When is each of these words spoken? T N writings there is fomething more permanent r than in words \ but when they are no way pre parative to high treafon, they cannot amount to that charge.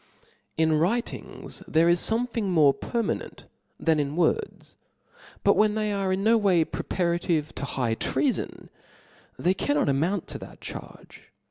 T 0.57 0.63
N 0.63 0.79
writings 0.79 1.61
there 1.67 1.87
is 1.87 1.99
fomething 1.99 2.45
more 2.45 2.73
permanent 2.73 3.43
r 3.45 3.85
than 3.85 3.99
in 3.99 4.15
words 4.15 4.75
\ 5.07 5.43
but 5.43 5.55
when 5.55 5.75
they 5.75 5.93
are 5.93 6.15
no 6.15 6.39
way 6.39 6.63
pre 6.65 6.81
parative 6.81 7.53
to 7.53 7.65
high 7.65 7.93
treafon, 7.93 8.69
they 9.37 9.53
cannot 9.53 9.89
amount 9.89 10.25
to 10.29 10.39
that 10.39 10.59
charge. 10.59 11.25